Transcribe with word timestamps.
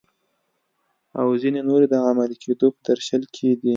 او 1.19 1.27
ځینې 1.41 1.59
نورې 1.69 1.87
د 1.89 1.95
عملي 2.07 2.35
کیدو 2.43 2.67
په 2.75 2.79
درشل 2.87 3.23
کې 3.35 3.47
دي. 3.61 3.69